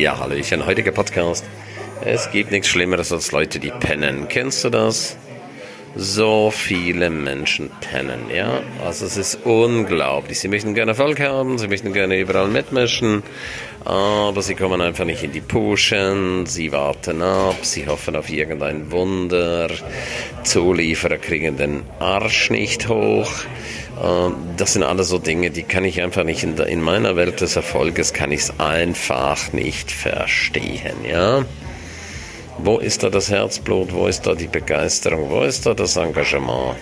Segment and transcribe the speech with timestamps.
[0.00, 1.44] Ja, Hallöchen, heutiger Podcast.
[2.02, 4.28] Es gibt nichts Schlimmeres als Leute, die pennen.
[4.28, 5.18] Kennst du das?
[5.94, 8.62] So viele Menschen pennen, ja?
[8.82, 10.40] Also es ist unglaublich.
[10.40, 13.22] Sie möchten gerne Erfolg haben, sie möchten gerne überall mitmischen,
[13.84, 18.90] aber sie kommen einfach nicht in die Puschen, sie warten ab, sie hoffen auf irgendein
[18.90, 19.68] Wunder,
[20.44, 23.30] Zulieferer kriegen den Arsch nicht hoch.
[24.02, 27.16] Ähm, das sind alles so Dinge, die kann ich einfach nicht in, der, in meiner
[27.16, 31.44] Welt des Erfolges kann ich es einfach nicht verstehen, ja.
[32.58, 33.92] Wo ist da das Herzblut?
[33.92, 35.30] Wo ist da die Begeisterung?
[35.30, 36.76] Wo ist da das Engagement?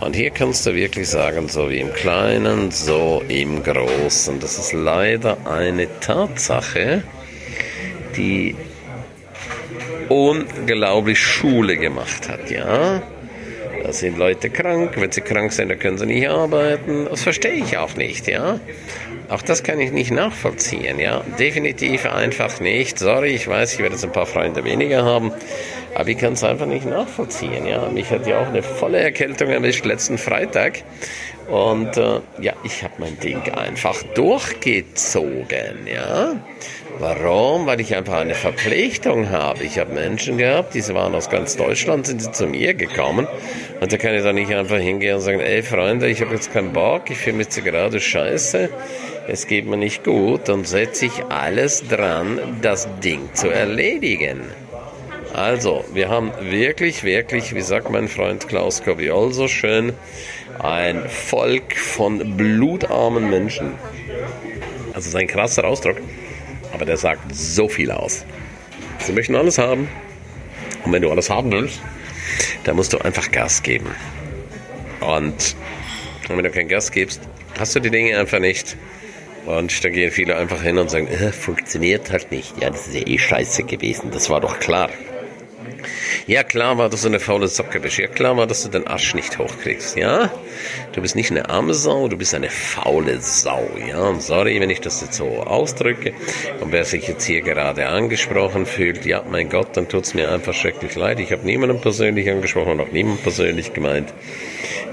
[0.00, 4.38] Und hier kannst du wirklich sagen, so wie im Kleinen, so im Großen.
[4.38, 7.02] Das ist leider eine Tatsache,
[8.16, 8.54] die
[10.08, 13.02] unglaublich Schule gemacht hat, ja.
[13.88, 17.06] Da sind Leute krank, wenn sie krank sind, dann können sie nicht arbeiten.
[17.08, 18.60] Das verstehe ich auch nicht, ja.
[19.30, 21.24] Auch das kann ich nicht nachvollziehen, ja.
[21.38, 22.98] Definitiv einfach nicht.
[22.98, 25.32] Sorry, ich weiß, ich werde jetzt ein paar Freunde weniger haben,
[25.94, 27.88] aber ich kann es einfach nicht nachvollziehen, ja.
[27.88, 30.82] Mich hat ja auch eine volle Erkältung erwischt letzten Freitag
[31.48, 36.34] und äh, ja, ich habe mein Ding einfach durchgezogen, ja.
[36.98, 37.66] Warum?
[37.66, 39.62] Weil ich einfach eine Verpflichtung habe.
[39.62, 43.26] Ich habe Menschen gehabt, diese waren aus ganz Deutschland, sind sie zu mir gekommen.
[43.80, 46.52] Und da kann ich dann nicht einfach hingehen und sagen, ey Freunde, ich habe jetzt
[46.52, 48.68] keinen Bock, ich fühle mich gerade scheiße,
[49.28, 50.48] es geht mir nicht gut.
[50.48, 54.40] Dann setze ich alles dran, das Ding zu erledigen.
[55.38, 59.92] Also, wir haben wirklich, wirklich, wie sagt mein Freund Klaus Koviol so schön,
[60.58, 63.74] ein Volk von blutarmen Menschen.
[64.88, 65.98] Also, das ist ein krasser Ausdruck
[66.72, 68.24] aber der sagt so viel aus.
[69.00, 69.88] Sie möchten alles haben.
[70.84, 71.80] Und wenn du alles haben willst,
[72.64, 73.90] dann musst du einfach Gas geben.
[75.00, 75.56] Und
[76.28, 77.20] wenn du kein Gas gibst,
[77.58, 78.76] hast du die Dinge einfach nicht.
[79.46, 82.60] Und dann gehen viele einfach hin und sagen, äh, funktioniert halt nicht.
[82.60, 84.10] Ja, das ist ja eh scheiße gewesen.
[84.12, 84.90] Das war doch klar.
[86.26, 87.98] Ja, klar war, dass du eine faule Socke bist.
[87.98, 89.96] Ja, klar war, dass du den Arsch nicht hochkriegst.
[89.96, 90.30] Ja,
[90.92, 93.68] du bist nicht eine arme Sau, du bist eine faule Sau.
[93.86, 96.12] Ja, sorry, wenn ich das jetzt so ausdrücke.
[96.60, 100.54] Und wer sich jetzt hier gerade angesprochen fühlt, ja, mein Gott, dann tut's mir einfach
[100.54, 101.20] schrecklich leid.
[101.20, 104.12] Ich habe niemanden persönlich angesprochen und auch niemanden persönlich gemeint.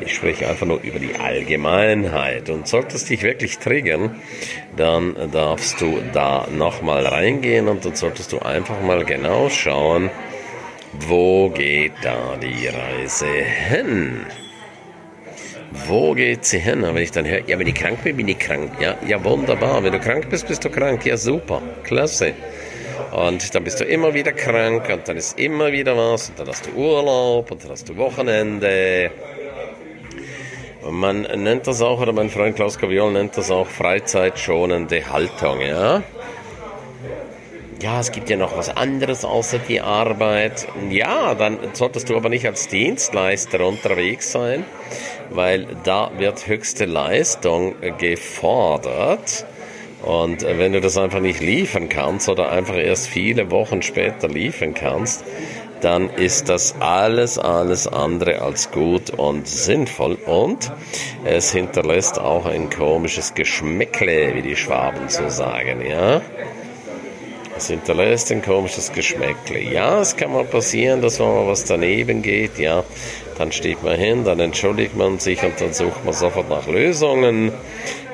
[0.00, 2.50] Ich spreche einfach nur über die Allgemeinheit.
[2.50, 4.20] Und sollte es dich wirklich triggern,
[4.76, 10.10] dann darfst du da nochmal reingehen und dann solltest du einfach mal genau schauen,
[11.00, 14.26] wo geht da die Reise hin?
[15.86, 16.82] Wo geht sie hin?
[16.82, 18.70] wenn ich dann höre, ja, wenn ich krank bin, bin ich krank.
[18.80, 19.82] Ja, ja, wunderbar.
[19.82, 21.04] Wenn du krank bist, bist du krank.
[21.04, 21.60] Ja, super.
[21.82, 22.32] Klasse.
[23.12, 26.48] Und dann bist du immer wieder krank und dann ist immer wieder was und dann
[26.48, 29.10] hast du Urlaub und dann hast du Wochenende.
[30.82, 35.60] Und man nennt das auch, oder mein Freund Klaus Gaviol nennt das auch freizeitschonende Haltung,
[35.60, 36.02] ja
[37.82, 40.66] ja, es gibt ja noch was anderes außer die Arbeit.
[40.90, 44.64] Ja, dann solltest du aber nicht als Dienstleister unterwegs sein,
[45.30, 49.46] weil da wird höchste Leistung gefordert.
[50.02, 54.74] Und wenn du das einfach nicht liefern kannst oder einfach erst viele Wochen später liefern
[54.74, 55.24] kannst,
[55.80, 60.14] dann ist das alles, alles andere als gut und sinnvoll.
[60.26, 60.72] Und
[61.24, 66.22] es hinterlässt auch ein komisches Geschmäckle, wie die Schwaben so sagen, ja.
[67.56, 69.60] Es hinterlässt ein komisches Geschmäckle.
[69.60, 72.82] Ja, es kann mal passieren, dass wenn mal was daneben geht, ja,
[73.38, 77.52] dann steht man hin, dann entschuldigt man sich und dann sucht man sofort nach Lösungen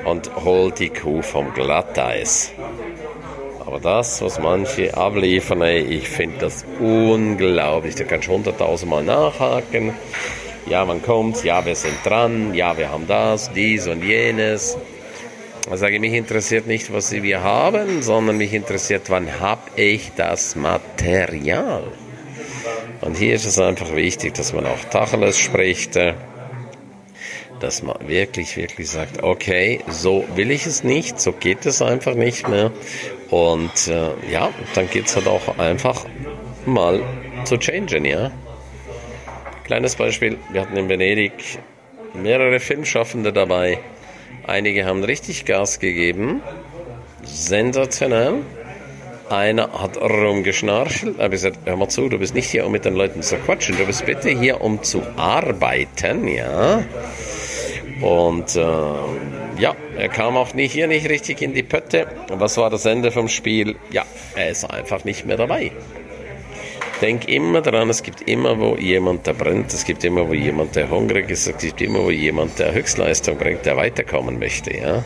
[0.05, 2.51] und holt die Kuh vom Glatteis.
[3.65, 7.95] Aber das, was manche abliefern, ey, ich finde das unglaublich.
[7.95, 9.93] Da kannst du hunderttausendmal nachhaken.
[10.67, 11.43] Ja, wann kommt's?
[11.43, 12.53] Ja, wir sind dran.
[12.53, 14.77] Ja, wir haben das, dies und jenes.
[15.69, 20.55] Ich sage, mich interessiert nicht, was wir haben, sondern mich interessiert, wann habe ich das
[20.55, 21.83] Material.
[23.01, 26.13] Und hier ist es einfach wichtig, dass man auch Tacheles spricht, äh,
[27.59, 32.15] dass man wirklich, wirklich sagt, okay, so will ich es nicht, so geht es einfach
[32.15, 32.71] nicht mehr.
[33.29, 36.05] Und äh, ja, dann geht es halt auch einfach
[36.65, 37.01] mal
[37.45, 38.31] zu changen, ja.
[39.63, 41.31] Kleines Beispiel, wir hatten in Venedig
[42.13, 43.79] mehrere Filmschaffende dabei,
[44.47, 46.41] Einige haben richtig Gas gegeben.
[47.23, 48.35] Sensationell.
[49.29, 51.17] Einer hat rumgeschnarchelt.
[51.17, 53.37] Habe ich gesagt, hör mal zu, du bist nicht hier, um mit den Leuten zu
[53.37, 53.77] quatschen.
[53.77, 56.83] Du bist bitte hier, um zu arbeiten, ja.
[58.01, 58.61] Und äh,
[59.61, 62.07] ja, er kam auch nicht hier nicht richtig in die Pötte.
[62.29, 63.75] Was war das Ende vom Spiel?
[63.91, 64.05] Ja,
[64.35, 65.71] er ist einfach nicht mehr dabei.
[67.01, 70.75] Denk immer daran, es gibt immer wo jemand, der brennt, es gibt immer wo jemand,
[70.75, 75.03] der hungrig ist, es gibt immer wo jemand, der Höchstleistung bringt, der weiterkommen möchte, ja.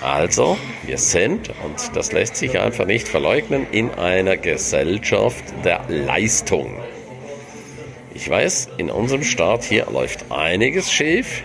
[0.00, 6.74] Also, wir sind, und das lässt sich einfach nicht verleugnen, in einer Gesellschaft der Leistung.
[8.14, 11.44] Ich weiß, in unserem Staat hier läuft einiges schief.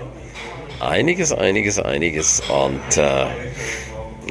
[0.79, 2.41] Einiges, einiges, einiges.
[2.49, 3.25] Und äh,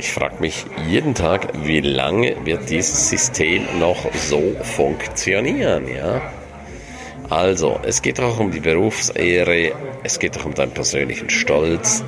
[0.04, 6.20] ich frage mich jeden Tag, wie lange wird dieses System noch so funktionieren, ja?
[7.30, 9.72] Also, es geht auch um die Berufsehre,
[10.02, 12.04] es geht auch um deinen persönlichen Stolz,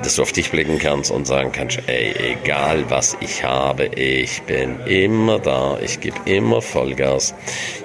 [0.00, 4.42] dass du auf dich blicken kannst und sagen kannst, ey, egal was ich habe, ich
[4.42, 7.34] bin immer da, ich gebe immer Vollgas.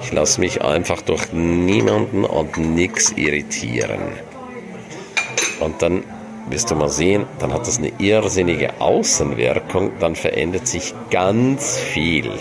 [0.03, 4.11] Ich lasse mich einfach durch niemanden und nichts irritieren.
[5.59, 6.03] Und dann
[6.49, 12.31] wirst du mal sehen, dann hat das eine irrsinnige Außenwirkung, dann verändert sich ganz viel.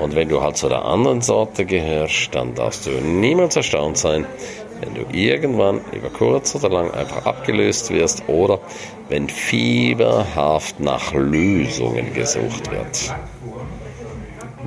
[0.00, 4.26] Und wenn du halt zu der anderen Sorte gehörst, dann darfst du niemals erstaunt sein,
[4.80, 8.60] wenn du irgendwann über kurz oder lang einfach abgelöst wirst oder
[9.08, 13.14] wenn fieberhaft nach Lösungen gesucht wird.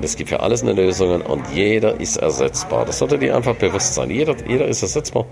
[0.02, 2.84] Es gibt für alles eine Lösung und jeder ist ersetzbar.
[2.84, 4.10] Das sollte dir einfach bewusst sein.
[4.10, 5.26] Jeder, jeder ist ersetzbar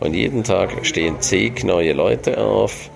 [0.00, 2.90] und jeden Tag stehen zig neue Leute auf,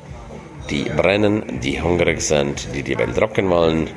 [0.71, 3.89] die brennen, die hungrig sind, die die Welt rocken wollen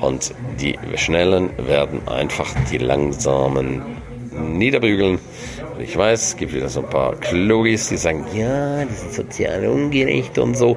[0.00, 3.82] und die Schnellen werden einfach die Langsamen
[4.40, 5.18] niederbügeln.
[5.76, 9.14] Und ich weiß, es gibt wieder so ein paar Klugis, die sagen, ja, das ist
[9.14, 10.76] sozial ungerecht und so.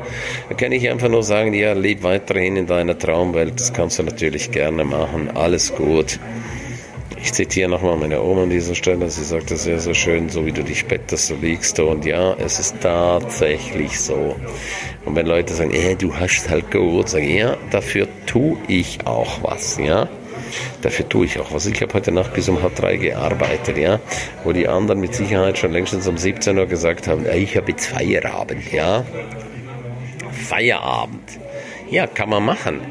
[0.50, 3.60] Da kann ich einfach nur sagen, ja, leb weiterhin in deiner Traumwelt.
[3.60, 5.30] Das kannst du natürlich gerne machen.
[5.36, 6.20] Alles gut.
[7.24, 9.10] Ich zitiere nochmal meine Oma an dieser Stelle.
[9.10, 11.88] Sie sagt das sehr, sehr schön, so wie du dich bettest, so liegst du.
[11.88, 14.36] Und ja, es ist tatsächlich so.
[15.06, 19.00] Und wenn Leute sagen, eh, du hast halt gut, sage ich, ja, dafür tue ich
[19.06, 20.10] auch was, ja.
[20.82, 21.66] Dafür tue ich auch was.
[21.66, 24.00] Ich habe heute Nacht bis um halb drei gearbeitet, ja,
[24.44, 27.86] wo die anderen mit Sicherheit schon längstens um 17 Uhr gesagt haben, ich habe jetzt
[27.86, 29.06] Feierabend, ja.
[30.32, 31.40] Feierabend.
[31.90, 32.82] Ja, kann man machen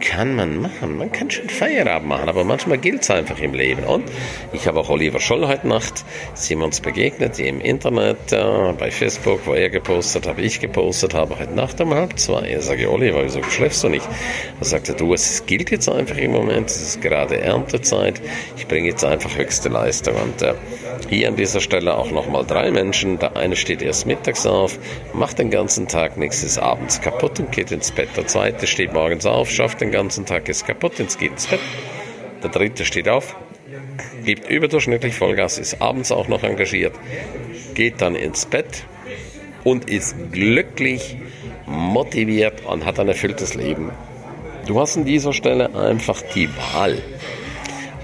[0.00, 0.96] kann man machen.
[0.96, 3.84] Man kann schon Feierabend machen, aber manchmal gilt es einfach im Leben.
[3.84, 4.04] Und
[4.52, 6.04] ich habe auch Oliver Scholl heute Nacht,
[6.34, 11.14] sind wir uns begegnet im Internet, äh, bei Facebook, wo er gepostet hat, ich gepostet
[11.14, 12.48] habe, heute Nacht um halb zwei.
[12.48, 14.06] Er sage, Oliver, wieso schläfst du nicht?
[14.58, 18.20] Er sagte, du, es gilt jetzt einfach im Moment, es ist gerade Erntezeit,
[18.56, 20.14] ich bringe jetzt einfach höchste Leistung.
[20.16, 20.54] Und äh,
[21.08, 23.18] hier an dieser Stelle auch nochmal drei Menschen.
[23.18, 24.78] Der eine steht erst mittags auf,
[25.12, 28.10] macht den ganzen Tag nichts, ist abends kaputt und geht ins Bett.
[28.16, 31.60] Der zweite steht morgens auf, schafft den ganzen Tag, ist kaputt und geht ins Bett.
[32.42, 33.36] Der dritte steht auf,
[34.24, 36.94] gibt überdurchschnittlich Vollgas, ist abends auch noch engagiert,
[37.74, 38.84] geht dann ins Bett
[39.64, 41.16] und ist glücklich,
[41.66, 43.90] motiviert und hat ein erfülltes Leben.
[44.66, 46.98] Du hast an dieser Stelle einfach die Wahl.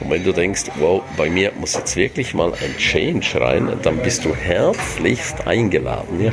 [0.00, 3.98] Und wenn du denkst, wow, bei mir muss jetzt wirklich mal ein Change rein, dann
[3.98, 6.22] bist du herzlichst eingeladen.
[6.22, 6.32] Ja?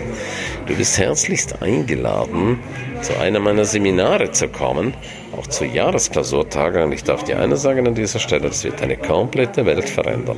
[0.66, 2.60] Du bist herzlichst eingeladen,
[3.02, 4.94] zu einem meiner Seminare zu kommen,
[5.42, 6.84] auch zu Jahresklausurtagen.
[6.84, 10.38] Und ich darf dir eine sagen an dieser Stelle, das wird deine komplette Welt verändern.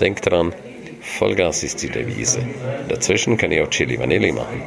[0.00, 0.52] Denk dran,
[1.00, 2.40] Vollgas ist die Devise.
[2.88, 4.62] Dazwischen kann ich auch Chili Vanilli machen.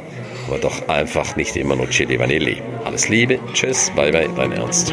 [0.48, 2.60] Aber doch einfach nicht immer nur Chili Vanilli.
[2.84, 4.92] Alles Liebe, tschüss, bye bye, dein Ernst.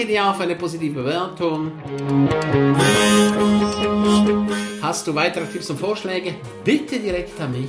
[0.00, 1.72] Danke dir für eine positive Bewertung.
[4.80, 6.36] Hast du weitere Tipps und Vorschläge?
[6.64, 7.68] Bitte direkt an mich.